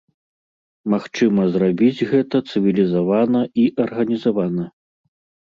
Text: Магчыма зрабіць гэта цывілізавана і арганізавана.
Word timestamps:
Магчыма 0.93 1.41
зрабіць 1.55 2.05
гэта 2.13 2.41
цывілізавана 2.49 3.45
і 3.67 3.69
арганізавана. 3.87 4.69